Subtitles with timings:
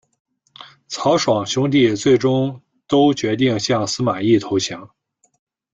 [0.87, 4.89] 曹爽兄弟最终都决定向司马懿投降。